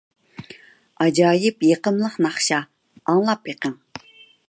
ئاجايىپ 1.05 1.63
يېقىملىق 1.69 2.19
ناخشا، 2.27 2.65
ئاڭلاپ 3.05 3.49
بېقىڭ! 3.51 3.79